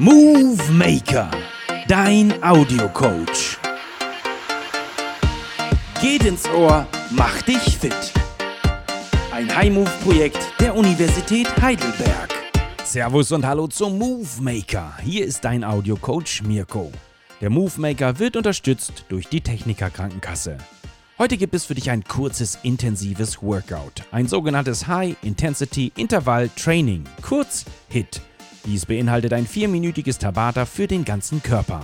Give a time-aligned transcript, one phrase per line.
[0.00, 1.28] Movie Maker,
[1.88, 3.58] dein Audiocoach.
[6.00, 8.12] Geht ins Ohr, mach dich fit.
[9.32, 12.32] Ein High-Move-Projekt der Universität Heidelberg.
[12.84, 14.96] Servus und hallo zum Movie Maker.
[15.02, 16.92] Hier ist dein Audiocoach Mirko.
[17.40, 20.58] Der Movie Maker wird unterstützt durch die Techniker Krankenkasse.
[21.18, 24.04] Heute gibt es für dich ein kurzes, intensives Workout.
[24.12, 28.20] Ein sogenanntes High Intensity Intervall Training, kurz HIT.
[28.68, 31.80] Dies beinhaltet ein vierminütiges Tabata für den ganzen Körper.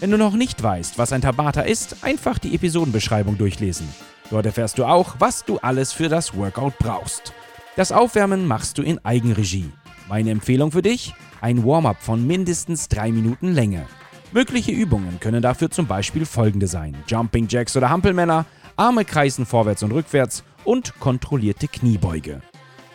[0.00, 3.86] Wenn du noch nicht weißt, was ein Tabata ist, einfach die Episodenbeschreibung durchlesen.
[4.30, 7.34] Dort erfährst du auch, was du alles für das Workout brauchst.
[7.76, 9.70] Das Aufwärmen machst du in Eigenregie.
[10.08, 11.12] Meine Empfehlung für dich?
[11.42, 13.84] Ein Warm-up von mindestens drei Minuten Länge.
[14.32, 19.82] Mögliche Übungen können dafür zum Beispiel folgende sein: Jumping Jacks oder Hampelmänner, Arme kreisen vorwärts
[19.82, 22.40] und rückwärts und kontrollierte Kniebeuge.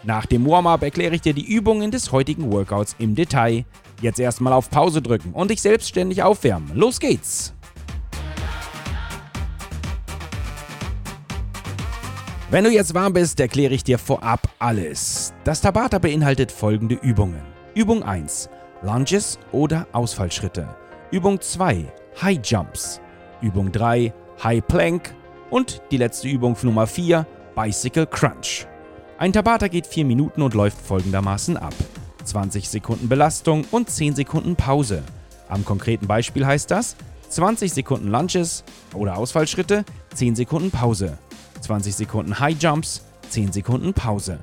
[0.03, 3.65] Nach dem Warm-up erkläre ich dir die Übungen des heutigen Workouts im Detail.
[4.01, 6.71] Jetzt erstmal auf Pause drücken und dich selbstständig aufwärmen.
[6.73, 7.53] Los geht's!
[12.49, 15.33] Wenn du jetzt warm bist, erkläre ich dir vorab alles.
[15.43, 17.41] Das Tabata beinhaltet folgende Übungen.
[17.75, 18.49] Übung 1:
[18.81, 20.75] Lunges oder Ausfallschritte.
[21.11, 23.01] Übung 2: High Jumps.
[23.41, 25.13] Übung 3: High Plank.
[25.49, 28.65] Und die letzte Übung Nummer 4: Bicycle Crunch.
[29.19, 31.73] Ein Tabata geht 4 Minuten und läuft folgendermaßen ab.
[32.23, 35.03] 20 Sekunden Belastung und 10 Sekunden Pause.
[35.49, 36.95] Am konkreten Beispiel heißt das
[37.27, 41.17] 20 Sekunden Lunges oder Ausfallschritte, 10 Sekunden Pause.
[41.59, 44.39] 20 Sekunden High Jumps, 10 Sekunden Pause.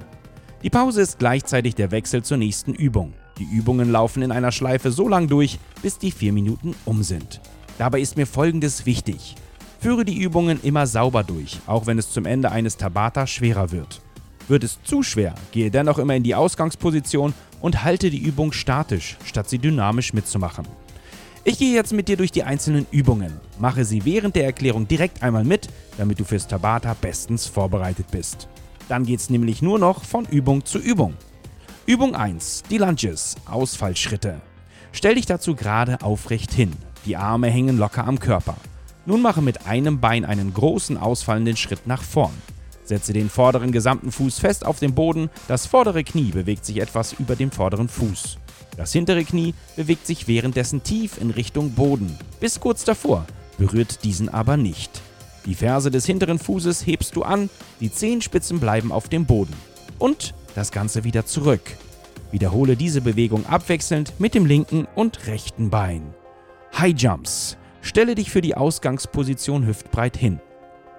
[0.63, 3.15] Die Pause ist gleichzeitig der Wechsel zur nächsten Übung.
[3.39, 7.41] Die Übungen laufen in einer Schleife so lang durch, bis die 4 Minuten um sind.
[7.79, 9.37] Dabei ist mir folgendes wichtig.
[9.81, 14.03] Führe die Übungen immer sauber durch, auch wenn es zum Ende eines Tabata schwerer wird.
[14.49, 19.17] Wird es zu schwer, gehe dennoch immer in die Ausgangsposition und halte die Übung statisch,
[19.25, 20.67] statt sie dynamisch mitzumachen.
[21.43, 23.33] Ich gehe jetzt mit dir durch die einzelnen Übungen.
[23.59, 28.49] Mache sie während der Erklärung direkt einmal mit, damit du fürs Tabata bestens vorbereitet bist.
[28.89, 31.15] Dann geht es nämlich nur noch von Übung zu Übung.
[31.87, 32.65] Übung 1.
[32.69, 34.41] Die Lunges, Ausfallschritte.
[34.91, 36.73] Stell dich dazu gerade aufrecht hin.
[37.05, 38.56] Die Arme hängen locker am Körper.
[39.05, 42.35] Nun mache mit einem Bein einen großen ausfallenden Schritt nach vorn.
[42.89, 47.13] Setze den vorderen gesamten Fuß fest auf den Boden, das vordere Knie bewegt sich etwas
[47.13, 48.39] über dem vorderen Fuß.
[48.77, 53.27] Das hintere Knie bewegt sich währenddessen tief in Richtung Boden, bis kurz davor,
[53.59, 55.01] berührt diesen aber nicht.
[55.47, 57.49] Die Ferse des hinteren Fußes hebst du an,
[57.81, 59.55] die Zehenspitzen bleiben auf dem Boden.
[59.99, 61.63] Und das Ganze wieder zurück.
[62.33, 66.15] Wiederhole diese Bewegung abwechselnd mit dem linken und rechten Bein.
[66.77, 67.57] High Jumps.
[67.81, 70.41] Stelle dich für die Ausgangsposition hüftbreit hin.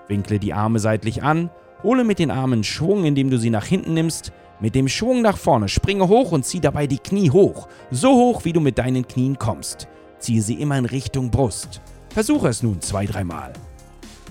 [0.07, 1.50] Winkle die Arme seitlich an
[1.84, 4.31] Hole mit den Armen Schwung, indem du sie nach hinten nimmst.
[4.59, 7.68] Mit dem Schwung nach vorne springe hoch und zieh dabei die Knie hoch.
[7.91, 9.88] So hoch, wie du mit deinen Knien kommst.
[10.19, 11.81] Ziehe sie immer in Richtung Brust.
[12.09, 13.53] Versuche es nun zwei, dreimal.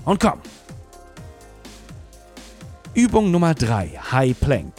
[0.03, 0.39] Und komm.
[2.93, 3.87] Übung Nummer 3.
[4.11, 4.73] High Plank.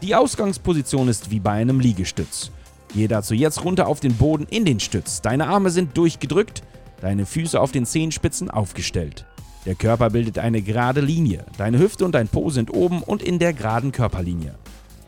[0.00, 2.50] Die Ausgangsposition ist wie bei einem Liegestütz.
[2.94, 5.20] Gehe dazu jetzt runter auf den Boden in den Stütz.
[5.20, 6.62] Deine Arme sind durchgedrückt,
[7.00, 9.26] deine Füße auf den Zehenspitzen aufgestellt.
[9.66, 11.46] Der Körper bildet eine gerade Linie.
[11.56, 14.54] Deine Hüfte und dein Po sind oben und in der geraden Körperlinie.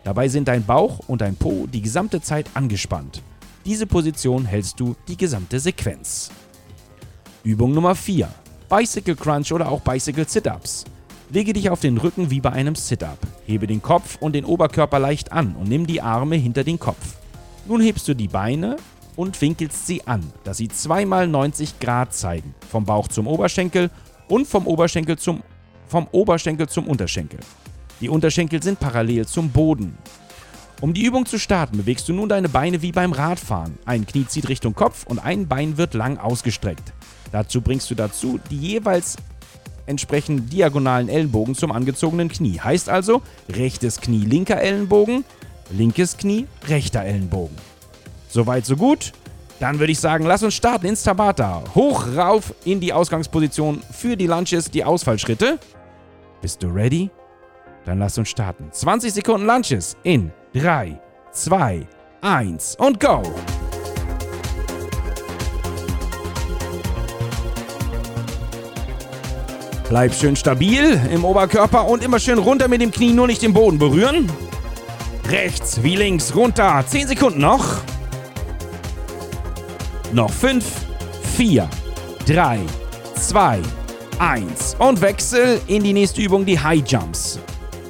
[0.03, 3.22] Dabei sind dein Bauch und dein Po die gesamte Zeit angespannt.
[3.66, 6.31] Diese Position hältst du die gesamte Sequenz.
[7.43, 8.28] Übung Nummer 4.
[8.71, 10.84] Bicycle Crunch oder auch Bicycle Sit-Ups.
[11.31, 13.19] Lege dich auf den Rücken wie bei einem Sit-Up.
[13.47, 17.16] Hebe den Kopf und den Oberkörper leicht an und nimm die Arme hinter den Kopf.
[17.66, 18.77] Nun hebst du die Beine
[19.16, 23.91] und winkelst sie an, dass sie zweimal 90 Grad zeigen, vom Bauch zum Oberschenkel
[24.29, 25.43] und vom Oberschenkel zum,
[25.87, 27.41] vom Oberschenkel zum Unterschenkel.
[28.01, 29.97] Die Unterschenkel sind parallel zum Boden.
[30.83, 33.79] Um die Übung zu starten, bewegst du nun deine Beine wie beim Radfahren.
[33.87, 36.93] Ein Knie zieht Richtung Kopf und ein Bein wird lang ausgestreckt.
[37.33, 39.17] Dazu bringst du dazu die jeweils
[39.87, 42.61] entsprechenden diagonalen Ellenbogen zum angezogenen Knie.
[42.61, 45.25] Heißt also, rechtes Knie linker Ellenbogen,
[45.71, 47.57] linkes Knie rechter Ellenbogen.
[48.29, 49.13] Soweit, so gut.
[49.59, 51.63] Dann würde ich sagen, lass uns starten ins Tabata.
[51.75, 55.59] Hoch rauf in die Ausgangsposition für die Lunches, die Ausfallschritte.
[56.43, 57.11] Bist du ready?
[57.87, 58.69] Dann lass uns starten.
[58.71, 61.01] 20 Sekunden Lunches in 3,
[61.33, 61.87] 2,
[62.21, 63.23] 1 und go!
[69.89, 73.53] Bleib schön stabil im Oberkörper und immer schön runter mit dem Knie, nur nicht den
[73.53, 74.31] Boden berühren.
[75.29, 76.85] Rechts wie links runter.
[76.87, 77.83] 10 Sekunden noch.
[80.13, 80.65] Noch 5,
[81.37, 81.69] 4,
[82.27, 82.61] 3,
[83.17, 83.61] 2,
[84.19, 87.39] 1 und Wechsel in die nächste Übung, die High Jumps.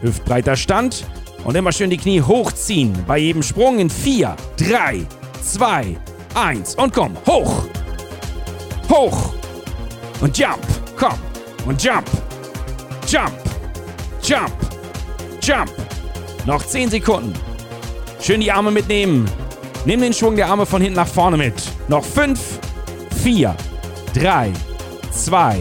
[0.00, 1.04] Hüftbreiter Stand
[1.44, 2.92] und immer schön die Knie hochziehen.
[3.06, 5.06] Bei jedem Sprung in 4, 3,
[5.42, 5.96] 2,
[6.34, 6.74] eins.
[6.74, 7.66] Und komm, hoch,
[8.88, 9.34] hoch.
[10.20, 10.58] Und jump,
[10.96, 11.18] komm.
[11.66, 12.06] Und jump,
[13.06, 13.32] jump,
[14.22, 14.52] jump,
[15.42, 15.70] jump.
[16.46, 17.34] Noch 10 Sekunden.
[18.20, 19.28] Schön die Arme mitnehmen.
[19.86, 21.54] Nimm den Schwung der Arme von hinten nach vorne mit.
[21.86, 22.40] Noch 5,
[23.22, 23.54] 4,
[24.14, 24.52] 3,
[25.12, 25.58] 2,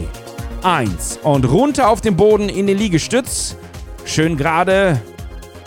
[0.63, 3.55] 1 und runter auf den Boden in den Liegestütz.
[4.03, 4.99] Schön gerade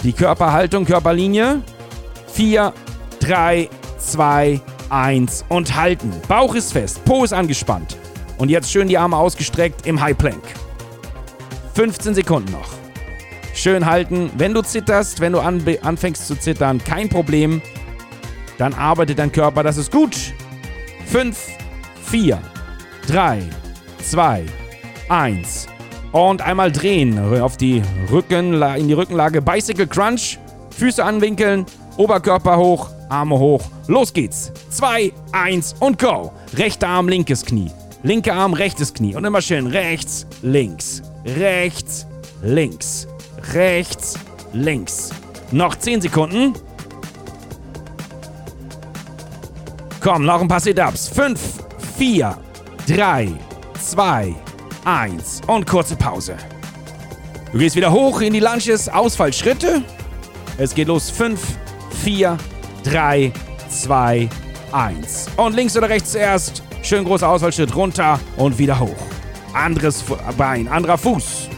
[0.03, 1.63] die Körperhaltung, Körperlinie.
[2.33, 2.73] 4,
[3.21, 6.13] 3, 2, 1 und halten.
[6.27, 7.97] Bauch ist fest, Po ist angespannt.
[8.39, 10.43] Und jetzt schön die Arme ausgestreckt im High Plank.
[11.75, 12.71] 15 Sekunden noch.
[13.55, 14.33] Schön halten.
[14.37, 17.63] Wenn du zitterst, wenn du an, anfängst zu zittern, kein Problem.
[18.59, 20.35] Dann arbeitet dein Körper, das ist gut.
[21.07, 21.39] 5,
[22.05, 22.39] 4,
[23.07, 23.43] 3,
[24.03, 24.45] 2,
[25.09, 25.67] 1.
[26.13, 29.41] Und einmal drehen auf die Rücken, in die Rückenlage.
[29.41, 30.39] Bicycle Crunch.
[30.71, 31.67] Füße anwinkeln,
[31.97, 33.63] Oberkörper hoch, Arme hoch.
[33.89, 34.53] Los geht's.
[34.71, 36.33] 2, 1 und go.
[36.55, 37.73] Rechter Arm, linkes Knie.
[38.05, 39.17] Linker Arm, rechtes Knie.
[39.17, 42.07] Und immer schön rechts, links, rechts,
[42.43, 43.09] links,
[43.53, 44.15] rechts,
[44.53, 45.11] links.
[45.51, 46.53] Noch 10 Sekunden.
[50.01, 51.09] Komm, noch ein paar Sit-Ups.
[51.09, 51.41] 5,
[51.99, 52.39] 4,
[52.87, 53.33] 3,
[53.81, 54.35] 2,
[54.85, 56.37] 1 und kurze Pause.
[57.53, 59.83] Du gehst wieder hoch in die Lunges, Ausfallschritte.
[60.57, 61.11] Es geht los.
[61.11, 61.41] 5,
[62.05, 62.39] 4,
[62.85, 63.33] 3,
[63.69, 64.29] 2,
[64.71, 65.27] 1.
[65.37, 66.63] Und links oder rechts zuerst.
[66.83, 68.97] Schön großer Ausfallschritt runter und wieder hoch.
[69.53, 70.05] Anderes
[70.37, 71.49] Bein, anderer Fuß.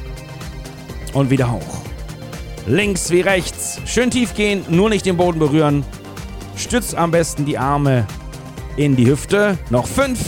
[1.12, 1.82] Und wieder hoch.
[2.66, 3.80] Links wie rechts.
[3.84, 5.84] Schön tief gehen, nur nicht den Boden berühren.
[6.56, 8.06] Stütz am besten die Arme
[8.80, 9.58] in die Hüfte.
[9.68, 10.18] Noch 5,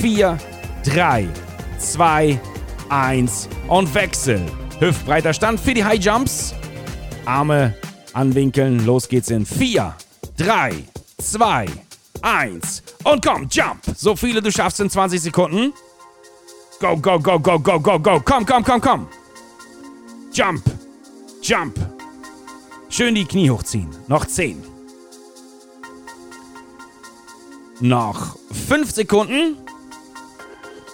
[0.00, 0.38] 4,
[0.84, 1.28] 3,
[1.80, 2.40] 2,
[2.88, 4.40] 1 und Wechsel.
[4.78, 6.54] Hüftbreiter Stand für die High Jumps.
[7.24, 7.74] Arme
[8.12, 8.86] anwinkeln.
[8.86, 9.96] Los geht's in 4,
[10.36, 10.72] 3,
[11.20, 11.66] 2,
[12.22, 13.80] 1 und komm, jump.
[13.96, 15.72] So viele du schaffst in 20 Sekunden.
[16.78, 18.20] Go, go, go, go, go, go, go.
[18.24, 19.08] Komm, komm, komm, komm.
[20.32, 20.62] Jump,
[21.42, 21.74] jump.
[22.88, 23.88] Schön die Knie hochziehen.
[24.06, 24.77] Noch 10.
[27.80, 28.36] Noch
[28.68, 29.56] 5 Sekunden.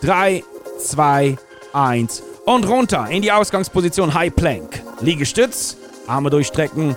[0.02, 0.44] 3,
[0.78, 1.36] 2,
[1.72, 4.82] 1 und runter in die Ausgangsposition High Plank.
[5.00, 6.94] Liegestütz, Arme durchstrecken,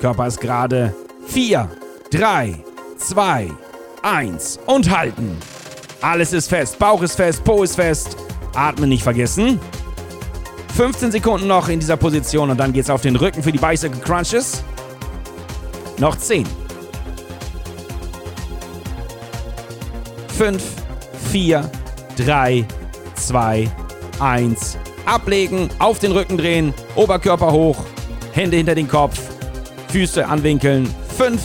[0.00, 0.94] Körper ist gerade.
[1.26, 1.70] 4,
[2.10, 2.64] 3,
[2.96, 3.50] 2,
[4.02, 5.36] 1 und halten.
[6.00, 8.16] Alles ist fest, Bauch ist fest, Po ist fest.
[8.54, 9.60] Atmen nicht vergessen.
[10.76, 14.00] 15 Sekunden noch in dieser Position und dann geht's auf den Rücken für die Bicycle
[14.00, 14.62] Crunches.
[15.98, 16.46] Noch 10.
[20.36, 20.62] 5,
[21.32, 21.70] 4,
[22.18, 22.64] 3,
[23.14, 23.70] 2,
[24.20, 24.78] 1.
[25.06, 27.78] Ablegen, auf den Rücken drehen, Oberkörper hoch,
[28.32, 29.18] Hände hinter den Kopf,
[29.88, 30.92] Füße anwinkeln.
[31.16, 31.40] 5,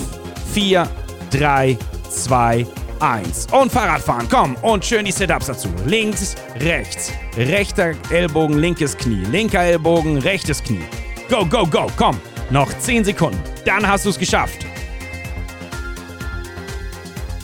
[0.53, 0.89] 4,
[1.31, 1.77] 3,
[2.09, 2.67] 2,
[2.99, 3.47] 1.
[3.51, 4.55] Und Fahrradfahren, komm.
[4.61, 5.69] Und schön die Sit-Ups dazu.
[5.85, 7.13] Links, rechts.
[7.37, 9.23] Rechter Ellbogen, linkes Knie.
[9.31, 10.83] Linker Ellbogen, rechtes Knie.
[11.29, 12.19] Go, go, go, komm.
[12.49, 13.39] Noch 10 Sekunden.
[13.65, 14.65] Dann hast du es geschafft.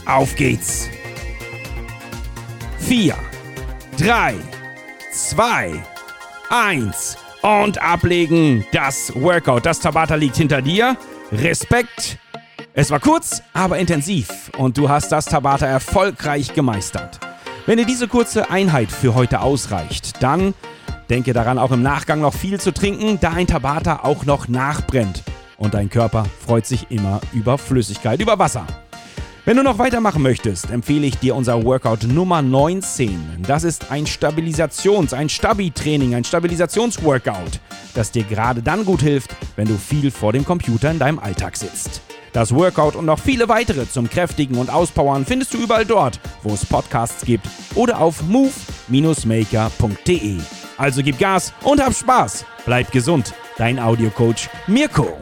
[0.06, 0.90] Auf geht's.
[2.88, 3.14] 4,
[4.00, 4.36] 3,
[5.12, 5.84] 2,
[6.50, 8.66] 1 und ablegen.
[8.72, 10.96] Das Workout, das Tabata liegt hinter dir.
[11.34, 12.18] Respekt.
[12.74, 17.20] Es war kurz, aber intensiv und du hast das Tabata erfolgreich gemeistert.
[17.66, 20.54] Wenn dir diese kurze Einheit für heute ausreicht, dann
[21.10, 25.24] denke daran, auch im Nachgang noch viel zu trinken, da ein Tabata auch noch nachbrennt.
[25.58, 28.66] Und dein Körper freut sich immer über Flüssigkeit, über Wasser.
[29.48, 33.46] Wenn du noch weitermachen möchtest, empfehle ich dir unser Workout Nummer 19.
[33.48, 37.62] Das ist ein Stabilisations-, ein Stabi-Training, ein Stabilisationsworkout,
[37.94, 41.56] das dir gerade dann gut hilft, wenn du viel vor dem Computer in deinem Alltag
[41.56, 42.02] sitzt.
[42.34, 46.54] Das Workout und noch viele weitere zum Kräftigen und Auspowern findest du überall dort, wo
[46.54, 50.40] es Podcasts gibt oder auf move-maker.de.
[50.78, 52.44] Also gib Gas und hab Spaß.
[52.66, 53.34] Bleib gesund.
[53.58, 55.18] Dein Audiocoach Mirko.